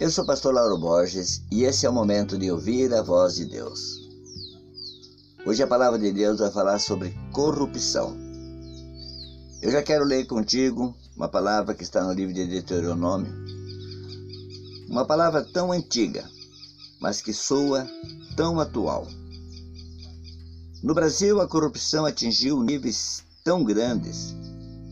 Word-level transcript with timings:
Eu 0.00 0.10
sou 0.10 0.24
o 0.24 0.26
pastor 0.26 0.54
Lauro 0.54 0.78
Borges 0.78 1.42
e 1.52 1.64
esse 1.64 1.84
é 1.84 1.90
o 1.90 1.92
momento 1.92 2.38
de 2.38 2.50
ouvir 2.50 2.94
a 2.94 3.02
voz 3.02 3.34
de 3.34 3.44
Deus. 3.44 4.08
Hoje 5.44 5.62
a 5.62 5.66
palavra 5.66 5.98
de 5.98 6.10
Deus 6.10 6.38
vai 6.38 6.50
falar 6.50 6.78
sobre 6.78 7.14
corrupção. 7.34 8.16
Eu 9.60 9.70
já 9.70 9.82
quero 9.82 10.06
ler 10.06 10.26
contigo 10.26 10.96
uma 11.14 11.28
palavra 11.28 11.74
que 11.74 11.82
está 11.82 12.02
no 12.02 12.14
livro 12.14 12.32
de 12.32 12.46
Deuteronômio. 12.46 13.30
Uma 14.88 15.04
palavra 15.04 15.44
tão 15.44 15.70
antiga, 15.70 16.26
mas 16.98 17.20
que 17.20 17.34
soa 17.34 17.86
tão 18.34 18.58
atual. 18.58 19.06
No 20.82 20.94
Brasil, 20.94 21.42
a 21.42 21.46
corrupção 21.46 22.06
atingiu 22.06 22.62
níveis 22.62 23.22
tão 23.44 23.62
grandes, 23.62 24.34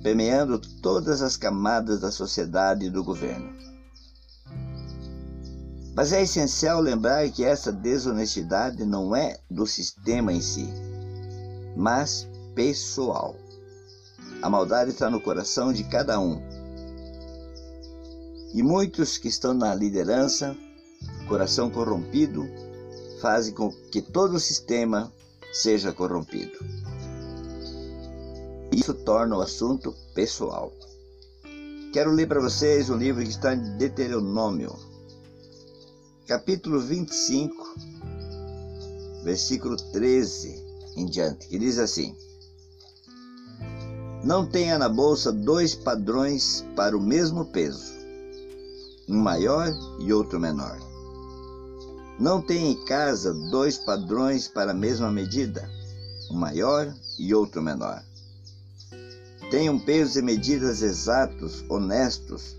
permeando 0.03 0.59
todas 0.83 1.23
as 1.23 1.35
camadas 1.35 1.99
da 1.99 2.13
sociedade 2.13 2.85
e 2.85 2.91
do 2.91 3.03
governo. 3.03 3.57
Mas 5.99 6.13
é 6.13 6.23
essencial 6.23 6.81
lembrar 6.81 7.29
que 7.29 7.45
essa 7.45 7.73
desonestidade 7.73 8.85
não 8.85 9.17
é 9.17 9.37
do 9.51 9.67
sistema 9.67 10.33
em 10.33 10.41
si, 10.41 10.73
mas 11.77 12.25
pessoal. 12.55 13.35
A 14.41 14.49
maldade 14.49 14.93
está 14.93 15.11
no 15.11 15.21
coração 15.21 15.73
de 15.73 15.83
cada 15.83 16.21
um. 16.21 16.41
E 18.55 18.63
muitos 18.63 19.19
que 19.19 19.27
estão 19.27 19.53
na 19.53 19.75
liderança, 19.75 20.57
coração 21.27 21.69
corrompido, 21.69 22.47
fazem 23.21 23.53
com 23.53 23.69
que 23.91 24.01
todo 24.01 24.35
o 24.35 24.41
sistema 24.41 25.13
seja 25.53 25.93
corrompido. 25.93 26.61
Isso 28.71 28.95
torna 28.95 29.37
o 29.37 29.43
assunto 29.43 29.93
pessoal. 30.15 30.73
Quero 31.93 32.13
ler 32.13 32.29
para 32.29 32.41
vocês 32.41 32.89
um 32.89 32.97
livro 32.97 33.21
que 33.21 33.31
está 33.31 33.53
em 33.53 33.77
Deuteronômio, 33.77 34.88
capítulo 36.29 36.79
25, 36.79 37.55
versículo 39.25 39.79
13 39.79 40.63
em 40.95 41.07
diante, 41.07 41.49
que 41.49 41.59
diz 41.59 41.79
assim: 41.79 42.15
Não 44.23 44.45
tenha 44.45 44.77
na 44.77 44.91
bolsa 44.91 45.33
dois 45.33 45.75
padrões 45.75 46.63
para 46.77 46.95
o 46.95 47.01
mesmo 47.01 47.47
peso, 47.47 47.95
um 49.09 49.17
maior 49.17 49.73
e 50.01 50.13
outro 50.13 50.39
menor. 50.39 50.79
Não 52.21 52.43
tenha 52.43 52.73
em 52.73 52.85
casa 52.85 53.33
dois 53.51 53.79
padrões 53.79 54.47
para 54.47 54.73
a 54.73 54.75
mesma 54.75 55.11
medida, 55.11 55.67
um 56.31 56.37
maior 56.37 56.95
e 57.19 57.35
outro 57.35 57.63
menor. 57.63 58.05
Tenham 59.51 59.79
pesos 59.79 60.17
e 60.17 60.21
medidas 60.21 60.83
exatos, 60.83 61.65
honestos, 61.71 62.55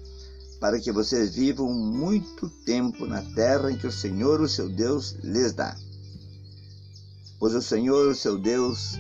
para 0.60 0.80
que 0.80 0.92
vocês 0.92 1.34
vivam 1.36 1.74
muito 1.74 2.50
tempo 2.66 3.06
na 3.06 3.22
terra 3.34 3.72
em 3.72 3.78
que 3.78 3.88
o 3.88 3.92
Senhor, 3.92 4.42
o 4.42 4.50
seu 4.50 4.68
Deus, 4.68 5.16
lhes 5.24 5.54
dá. 5.54 5.76
Pois 7.40 7.56
o 7.56 7.62
Senhor, 7.62 8.10
o 8.10 8.16
seu 8.16 8.38
Deus, 8.38 8.98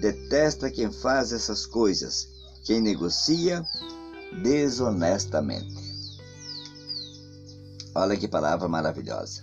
detesta 0.00 0.70
quem 0.70 0.90
faz 0.90 1.32
essas 1.32 1.66
coisas, 1.66 2.28
quem 2.64 2.80
negocia 2.80 3.66
desonestamente. 4.42 5.74
Olha 7.94 8.16
que 8.16 8.28
palavra 8.28 8.68
maravilhosa. 8.68 9.42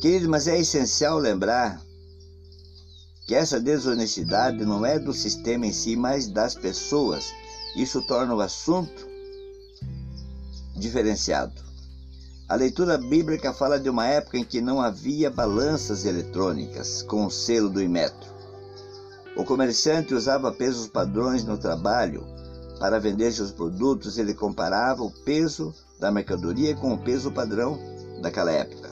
Querido, 0.00 0.28
mas 0.28 0.48
é 0.48 0.58
essencial 0.58 1.18
lembrar 1.18 1.80
que 3.26 3.34
essa 3.34 3.60
desonestidade 3.60 4.64
não 4.64 4.84
é 4.84 4.98
do 4.98 5.14
sistema 5.14 5.66
em 5.66 5.72
si, 5.72 5.96
mas 5.96 6.26
das 6.26 6.54
pessoas 6.54 7.32
isso 7.76 8.02
torna 8.02 8.34
o 8.34 8.40
assunto 8.40 9.08
diferenciado. 10.76 11.62
A 12.48 12.56
leitura 12.56 12.98
bíblica 12.98 13.52
fala 13.52 13.80
de 13.80 13.88
uma 13.88 14.06
época 14.06 14.36
em 14.36 14.44
que 14.44 14.60
não 14.60 14.80
havia 14.80 15.30
balanças 15.30 16.04
eletrônicas 16.04 17.02
com 17.02 17.24
o 17.24 17.30
selo 17.30 17.70
do 17.70 17.82
Imetro. 17.82 18.34
O 19.36 19.44
comerciante 19.44 20.14
usava 20.14 20.52
pesos 20.52 20.86
padrões 20.86 21.42
no 21.44 21.56
trabalho. 21.58 22.24
Para 22.78 23.00
vender 23.00 23.32
seus 23.32 23.50
produtos, 23.50 24.18
ele 24.18 24.34
comparava 24.34 25.02
o 25.02 25.10
peso 25.10 25.74
da 25.98 26.10
mercadoria 26.10 26.74
com 26.76 26.92
o 26.92 26.98
peso 26.98 27.32
padrão 27.32 27.78
daquela 28.20 28.52
época, 28.52 28.90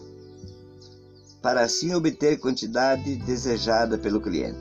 para 1.40 1.62
assim 1.62 1.94
obter 1.94 2.38
quantidade 2.38 3.16
desejada 3.16 3.98
pelo 3.98 4.20
cliente. 4.20 4.58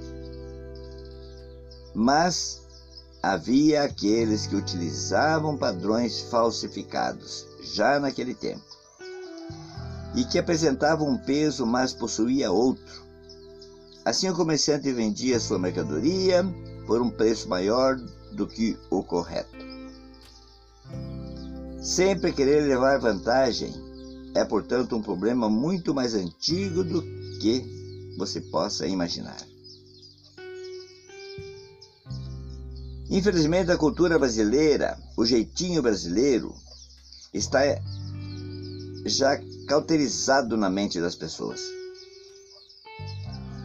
Mas 1.94 2.62
havia 3.22 3.84
aqueles 3.84 4.48
que 4.48 4.56
utilizavam 4.56 5.58
padrões 5.58 6.22
falsificados, 6.22 7.46
já 7.62 8.00
naquele 8.00 8.34
tempo, 8.34 8.64
e 10.16 10.24
que 10.26 10.40
apresentavam 10.40 11.08
um 11.08 11.18
peso, 11.18 11.66
mas 11.66 11.94
possuía 11.94 12.52
outro. 12.52 13.02
Assim, 14.04 14.30
o 14.30 14.36
comerciante 14.36 14.92
vendia 14.92 15.40
sua 15.40 15.60
mercadoria 15.60 16.44
por 16.88 17.02
um 17.02 17.10
preço 17.10 17.48
maior 17.48 17.96
do 18.34 18.48
que 18.48 18.78
o 18.90 19.04
correto. 19.04 19.56
Sempre 21.82 22.32
querer 22.32 22.62
levar 22.62 23.00
vantagem 23.00 23.72
é, 24.34 24.46
portanto, 24.46 24.96
um 24.96 25.02
problema 25.02 25.50
muito 25.50 25.94
mais 25.94 26.16
antigo 26.16 26.84
do 26.84 27.02
que 27.40 27.66
você 28.18 28.40
possa 28.40 28.88
imaginar. 28.88 29.51
Infelizmente, 33.12 33.70
a 33.70 33.78
cultura 33.78 34.18
brasileira, 34.18 34.98
o 35.18 35.26
jeitinho 35.26 35.82
brasileiro, 35.82 36.56
está 37.34 37.60
já 39.06 39.38
cauterizado 39.68 40.56
na 40.56 40.70
mente 40.70 41.02
das 41.02 41.14
pessoas. 41.14 41.60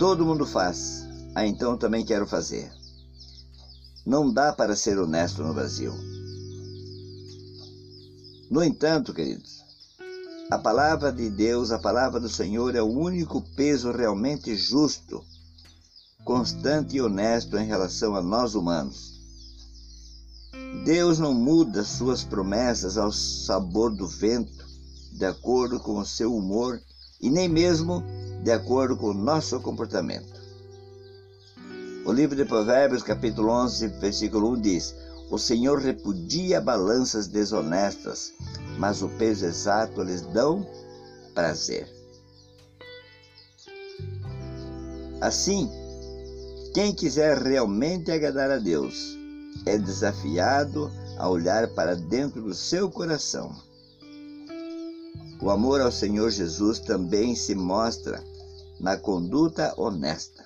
Todo 0.00 0.26
mundo 0.26 0.44
faz, 0.44 1.06
ah, 1.32 1.46
então 1.46 1.78
também 1.78 2.04
quero 2.04 2.26
fazer. 2.26 2.72
Não 4.04 4.32
dá 4.32 4.52
para 4.52 4.74
ser 4.74 4.98
honesto 4.98 5.44
no 5.44 5.54
Brasil. 5.54 5.92
No 8.50 8.64
entanto, 8.64 9.14
queridos, 9.14 9.64
a 10.50 10.58
palavra 10.58 11.12
de 11.12 11.30
Deus, 11.30 11.70
a 11.70 11.78
palavra 11.78 12.18
do 12.18 12.28
Senhor 12.28 12.74
é 12.74 12.82
o 12.82 12.90
único 12.90 13.40
peso 13.54 13.92
realmente 13.92 14.56
justo, 14.56 15.24
constante 16.24 16.96
e 16.96 17.00
honesto 17.00 17.56
em 17.56 17.66
relação 17.66 18.16
a 18.16 18.20
nós 18.20 18.56
humanos. 18.56 19.15
Deus 20.86 21.18
não 21.18 21.34
muda 21.34 21.82
suas 21.82 22.22
promessas 22.22 22.96
ao 22.96 23.10
sabor 23.10 23.90
do 23.90 24.06
vento, 24.06 24.64
de 25.10 25.24
acordo 25.24 25.80
com 25.80 25.98
o 25.98 26.06
seu 26.06 26.32
humor 26.32 26.80
e 27.20 27.28
nem 27.28 27.48
mesmo 27.48 28.04
de 28.44 28.52
acordo 28.52 28.96
com 28.96 29.08
o 29.08 29.12
nosso 29.12 29.58
comportamento. 29.58 30.40
O 32.04 32.12
livro 32.12 32.36
de 32.36 32.44
Provérbios, 32.44 33.02
capítulo 33.02 33.50
11, 33.50 33.88
versículo 33.98 34.52
1 34.52 34.60
diz: 34.60 34.94
O 35.28 35.36
Senhor 35.38 35.80
repudia 35.80 36.60
balanças 36.60 37.26
desonestas, 37.26 38.32
mas 38.78 39.02
o 39.02 39.08
peso 39.08 39.44
exato 39.44 40.04
lhes 40.04 40.20
dão 40.20 40.64
prazer. 41.34 41.88
Assim, 45.20 45.68
quem 46.72 46.94
quiser 46.94 47.38
realmente 47.38 48.12
agradar 48.12 48.52
a 48.52 48.58
Deus, 48.58 49.16
é 49.64 49.78
desafiado 49.78 50.90
a 51.16 51.28
olhar 51.28 51.68
para 51.68 51.94
dentro 51.96 52.42
do 52.42 52.54
seu 52.54 52.90
coração. 52.90 53.54
O 55.40 55.50
amor 55.50 55.80
ao 55.80 55.92
Senhor 55.92 56.30
Jesus 56.30 56.78
também 56.78 57.34
se 57.34 57.54
mostra 57.54 58.22
na 58.80 58.96
conduta 58.96 59.74
honesta. 59.76 60.44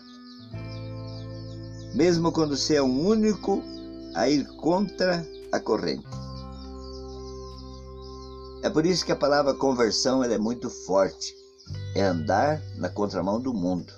Mesmo 1.94 2.30
quando 2.32 2.56
você 2.56 2.76
é 2.76 2.82
o 2.82 2.86
único 2.86 3.62
a 4.14 4.28
ir 4.28 4.46
contra 4.56 5.26
a 5.52 5.58
corrente. 5.58 6.06
É 8.62 8.68
por 8.68 8.84
isso 8.84 9.04
que 9.04 9.12
a 9.12 9.16
palavra 9.16 9.54
conversão 9.54 10.22
é 10.22 10.38
muito 10.38 10.68
forte. 10.68 11.34
É 11.94 12.02
andar 12.02 12.60
na 12.76 12.88
contramão 12.88 13.40
do 13.40 13.54
mundo, 13.54 13.92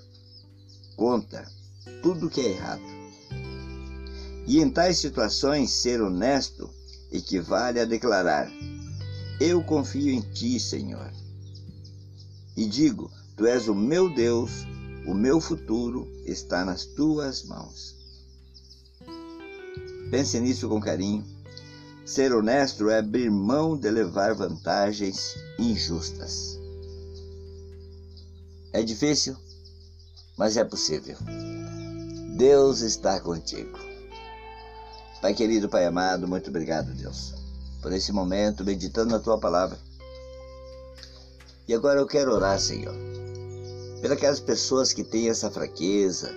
contra 0.94 1.46
tudo 2.02 2.28
que 2.28 2.40
é 2.40 2.50
errado. 2.50 3.01
E 4.46 4.60
em 4.60 4.68
tais 4.68 4.98
situações, 4.98 5.70
ser 5.70 6.00
honesto 6.00 6.68
equivale 7.10 7.78
a 7.78 7.84
declarar: 7.84 8.50
Eu 9.40 9.62
confio 9.62 10.10
em 10.10 10.20
ti, 10.20 10.58
Senhor. 10.58 11.12
E 12.56 12.66
digo: 12.66 13.10
Tu 13.36 13.46
és 13.46 13.68
o 13.68 13.74
meu 13.74 14.12
Deus, 14.12 14.50
o 15.06 15.14
meu 15.14 15.40
futuro 15.40 16.08
está 16.26 16.64
nas 16.64 16.84
tuas 16.84 17.44
mãos. 17.44 17.96
Pense 20.10 20.38
nisso 20.40 20.68
com 20.68 20.80
carinho. 20.80 21.24
Ser 22.04 22.34
honesto 22.34 22.90
é 22.90 22.98
abrir 22.98 23.30
mão 23.30 23.76
de 23.76 23.88
levar 23.88 24.34
vantagens 24.34 25.34
injustas. 25.58 26.58
É 28.72 28.82
difícil, 28.82 29.36
mas 30.36 30.56
é 30.56 30.64
possível. 30.64 31.16
Deus 32.36 32.80
está 32.80 33.20
contigo. 33.20 33.91
Pai 35.22 35.34
querido, 35.34 35.68
Pai 35.68 35.86
amado, 35.86 36.26
muito 36.26 36.50
obrigado, 36.50 36.92
Deus. 36.94 37.32
por 37.80 37.92
esse 37.92 38.12
momento, 38.12 38.64
meditando 38.64 39.12
na 39.12 39.20
tua 39.20 39.38
palavra. 39.38 39.78
E 41.68 41.72
agora 41.72 42.00
eu 42.00 42.06
quero 42.08 42.32
orar, 42.32 42.58
Senhor, 42.58 42.94
pelas 44.00 44.40
pessoas 44.40 44.92
que 44.92 45.04
têm 45.04 45.28
essa 45.28 45.48
fraqueza 45.48 46.28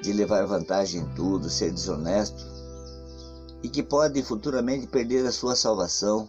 de 0.00 0.12
levar 0.12 0.44
vantagem 0.44 1.02
em 1.02 1.14
tudo, 1.14 1.48
ser 1.48 1.70
desonesto 1.70 2.44
e 3.62 3.68
que 3.68 3.80
podem 3.80 4.24
futuramente 4.24 4.88
perder 4.88 5.24
a 5.24 5.30
sua 5.30 5.54
salvação, 5.54 6.28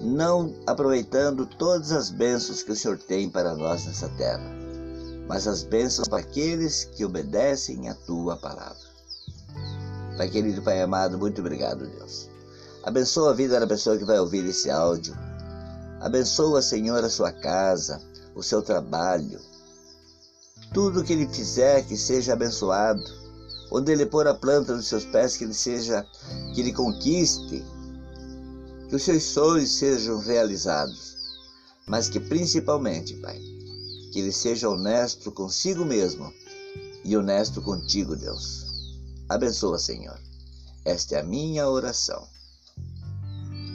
não 0.00 0.54
aproveitando 0.66 1.44
todas 1.44 1.92
as 1.92 2.08
bênçãos 2.08 2.62
que 2.62 2.72
o 2.72 2.76
Senhor 2.76 2.96
tem 2.96 3.28
para 3.28 3.54
nós 3.54 3.84
nessa 3.84 4.08
terra, 4.10 4.50
mas 5.28 5.46
as 5.46 5.62
bênçãos 5.62 6.08
para 6.08 6.20
aqueles 6.20 6.84
que 6.84 7.04
obedecem 7.04 7.90
a 7.90 7.94
tua 7.94 8.36
palavra. 8.38 8.87
Pai 10.18 10.28
querido, 10.28 10.60
Pai 10.62 10.82
amado, 10.82 11.16
muito 11.16 11.40
obrigado, 11.40 11.86
Deus. 11.86 12.28
Abençoa 12.82 13.30
a 13.30 13.34
vida 13.34 13.60
da 13.60 13.68
pessoa 13.68 13.96
que 13.96 14.04
vai 14.04 14.18
ouvir 14.18 14.44
esse 14.44 14.68
áudio. 14.68 15.16
Abençoa, 16.00 16.60
Senhor, 16.60 17.04
a 17.04 17.08
sua 17.08 17.30
casa, 17.30 18.02
o 18.34 18.42
seu 18.42 18.60
trabalho. 18.60 19.38
Tudo 20.74 21.04
que 21.04 21.12
ele 21.12 21.28
fizer, 21.28 21.86
que 21.86 21.96
seja 21.96 22.32
abençoado. 22.32 23.00
Onde 23.70 23.92
ele 23.92 24.06
pôr 24.06 24.26
a 24.26 24.34
planta 24.34 24.74
dos 24.74 24.88
seus 24.88 25.04
pés, 25.04 25.36
que 25.36 25.44
ele 25.44 25.54
seja, 25.54 26.04
que 26.52 26.62
ele 26.62 26.72
conquiste. 26.72 27.64
Que 28.88 28.96
os 28.96 29.02
seus 29.04 29.22
sonhos 29.22 29.70
sejam 29.78 30.18
realizados. 30.18 31.16
Mas 31.86 32.08
que 32.08 32.18
principalmente, 32.18 33.14
Pai, 33.18 33.38
que 34.12 34.18
ele 34.18 34.32
seja 34.32 34.68
honesto 34.68 35.30
consigo 35.30 35.84
mesmo 35.84 36.32
e 37.04 37.16
honesto 37.16 37.62
contigo, 37.62 38.16
Deus. 38.16 38.67
Abençoa, 39.28 39.78
Senhor. 39.78 40.18
Esta 40.84 41.16
é 41.16 41.20
a 41.20 41.24
minha 41.24 41.68
oração. 41.68 42.26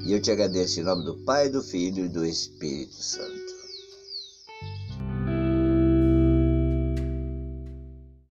E 0.06 0.12
eu 0.12 0.22
te 0.22 0.32
agradeço 0.32 0.80
em 0.80 0.84
nome 0.84 1.06
do 1.06 1.24
Pai, 1.24 1.50
do 1.50 1.62
Filho 1.62 2.06
e 2.06 2.10
do 2.10 2.26
Espírito 2.26 2.96
Santo. 2.96 3.43